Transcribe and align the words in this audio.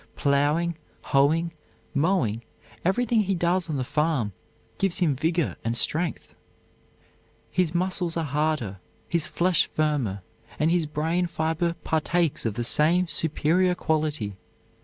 Plowing, 0.15 0.77
hoeing, 1.03 1.53
mowing, 1.93 2.43
everything 2.83 3.21
he 3.21 3.35
does 3.35 3.69
on 3.69 3.77
the 3.77 3.83
farm 3.83 4.33
gives 4.79 4.97
him 4.97 5.15
vigor 5.15 5.57
and 5.63 5.77
strength. 5.77 6.33
His 7.51 7.75
muscles 7.75 8.17
are 8.17 8.23
harder, 8.25 8.79
his 9.07 9.27
flesh 9.27 9.67
firmer, 9.75 10.23
and 10.57 10.71
his 10.71 10.87
brain 10.87 11.27
fiber 11.27 11.75
partakes 11.83 12.47
of 12.47 12.55
the 12.55 12.63
same 12.63 13.07
superior 13.07 13.75
quality. 13.75 14.37